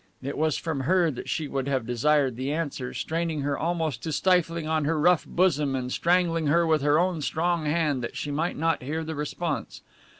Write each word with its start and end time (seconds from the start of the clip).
it 0.23 0.35
was 0.35 0.57
from 0.57 0.79
her 0.79 1.11
that 1.11 1.29
she 1.29 1.47
would 1.47 1.67
have 1.67 1.85
desired 1.85 2.35
the 2.35 2.51
answer, 2.51 2.91
straining 2.91 3.41
her 3.41 3.55
almost 3.55 4.01
to 4.01 4.11
stifling 4.11 4.67
on 4.67 4.83
her 4.83 4.99
rough 4.99 5.27
bosom 5.27 5.75
and 5.75 5.91
strangling 5.91 6.47
her 6.47 6.65
with 6.65 6.81
her 6.81 6.97
own 6.97 7.21
strong 7.21 7.67
hand 7.67 8.01
that 8.03 8.17
she 8.17 8.31
might 8.31 8.57
not 8.57 8.81
hear 8.81 9.03
the 9.03 9.13
response. 9.13 9.83